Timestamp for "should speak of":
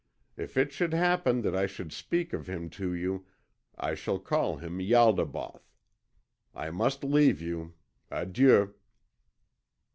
1.67-2.47